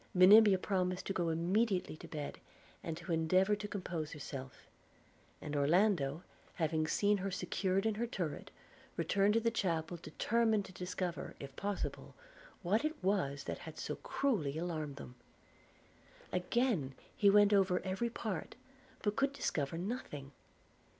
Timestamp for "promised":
0.57-1.05